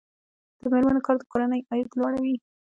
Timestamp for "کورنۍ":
1.31-1.61